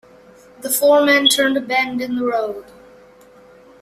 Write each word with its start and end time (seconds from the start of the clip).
The 0.61 0.71
four 0.71 1.05
men 1.05 1.27
turned 1.27 1.57
a 1.57 1.61
bend 1.61 2.01
in 2.01 2.15
the 2.15 2.25
road. 2.25 2.65